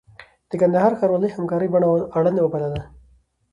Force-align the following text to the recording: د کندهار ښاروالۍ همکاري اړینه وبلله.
د 0.49 0.51
کندهار 0.61 0.91
ښاروالۍ 0.99 1.29
همکاري 1.33 1.67
اړینه 2.17 2.41
وبلله. 2.43 2.81